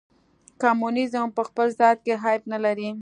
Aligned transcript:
کمونیزم 0.61 1.27
په 1.37 1.41
خپل 1.49 1.67
ذات 1.79 1.97
کې 2.05 2.13
عیب 2.23 2.43
نه 2.53 2.57
لري. 2.65 2.89